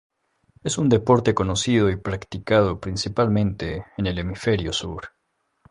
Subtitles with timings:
[0.63, 5.11] Es un deporte conocido y practicado principalmente en el hemisferio sur.